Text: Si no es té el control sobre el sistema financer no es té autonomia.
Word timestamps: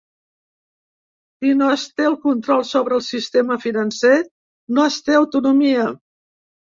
Si 1.41 1.49
no 1.57 1.65
es 1.73 1.83
té 1.99 2.07
el 2.11 2.15
control 2.23 2.63
sobre 2.69 2.97
el 2.99 3.03
sistema 3.07 3.57
financer 3.65 4.15
no 4.79 4.87
es 4.93 4.97
té 5.11 5.19
autonomia. 5.19 5.85